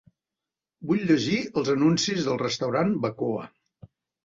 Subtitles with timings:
[0.91, 3.49] Vull llegir els anuncis del restaurant Bacoa.